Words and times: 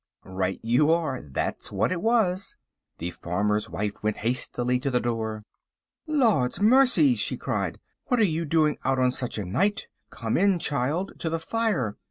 Right 0.25 0.59
you 0.63 0.91
are. 0.91 1.21
That's 1.21 1.71
what 1.71 1.91
it 1.91 2.01
was. 2.01 2.55
The 2.97 3.11
farmer's 3.11 3.69
wife 3.69 4.01
went 4.01 4.17
hastily 4.25 4.79
to 4.79 4.89
the 4.89 4.99
door. 4.99 5.43
"Lord's 6.07 6.59
mercy!" 6.59 7.13
she 7.13 7.37
cried, 7.37 7.79
"what 8.05 8.19
are 8.19 8.23
you 8.23 8.45
doing 8.45 8.79
out 8.83 8.97
on 8.97 9.11
such 9.11 9.37
a 9.37 9.45
night? 9.45 9.89
Come 10.09 10.37
in, 10.37 10.57
child, 10.57 11.11
to 11.19 11.29
the 11.29 11.37
fire!" 11.37 11.97